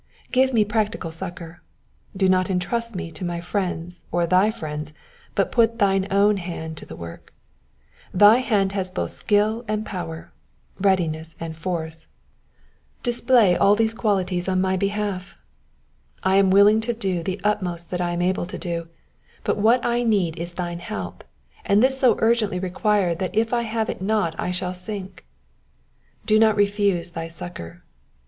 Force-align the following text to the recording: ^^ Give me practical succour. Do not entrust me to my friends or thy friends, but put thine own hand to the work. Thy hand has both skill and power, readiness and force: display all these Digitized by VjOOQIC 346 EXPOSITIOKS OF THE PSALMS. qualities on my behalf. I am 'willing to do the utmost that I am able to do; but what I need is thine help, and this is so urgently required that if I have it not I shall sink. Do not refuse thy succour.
^^ 0.29 0.31
Give 0.31 0.51
me 0.51 0.65
practical 0.65 1.11
succour. 1.11 1.61
Do 2.17 2.27
not 2.27 2.49
entrust 2.49 2.95
me 2.95 3.11
to 3.11 3.23
my 3.23 3.39
friends 3.39 4.03
or 4.11 4.25
thy 4.25 4.49
friends, 4.49 4.95
but 5.35 5.51
put 5.51 5.77
thine 5.77 6.07
own 6.09 6.37
hand 6.37 6.77
to 6.77 6.87
the 6.87 6.95
work. 6.95 7.31
Thy 8.11 8.37
hand 8.39 8.71
has 8.71 8.89
both 8.89 9.11
skill 9.11 9.63
and 9.67 9.85
power, 9.85 10.31
readiness 10.79 11.35
and 11.39 11.55
force: 11.55 12.07
display 13.03 13.55
all 13.55 13.75
these 13.75 13.93
Digitized 13.93 13.97
by 13.97 14.01
VjOOQIC 14.01 14.01
346 14.01 14.01
EXPOSITIOKS 14.01 14.01
OF 14.01 14.01
THE 14.01 14.01
PSALMS. 14.01 14.01
qualities 14.01 14.49
on 14.49 14.61
my 14.61 14.75
behalf. 14.77 15.37
I 16.23 16.35
am 16.37 16.49
'willing 16.49 16.81
to 16.81 16.93
do 16.95 17.21
the 17.21 17.41
utmost 17.43 17.91
that 17.91 18.01
I 18.01 18.13
am 18.13 18.21
able 18.23 18.45
to 18.47 18.57
do; 18.57 18.87
but 19.43 19.57
what 19.57 19.85
I 19.85 20.01
need 20.01 20.39
is 20.39 20.53
thine 20.53 20.79
help, 20.79 21.23
and 21.63 21.83
this 21.83 21.93
is 21.93 21.99
so 21.99 22.15
urgently 22.17 22.57
required 22.57 23.19
that 23.19 23.35
if 23.35 23.53
I 23.53 23.61
have 23.61 23.87
it 23.87 24.01
not 24.01 24.33
I 24.39 24.49
shall 24.49 24.73
sink. 24.73 25.27
Do 26.25 26.39
not 26.39 26.55
refuse 26.55 27.11
thy 27.11 27.27
succour. 27.27 27.83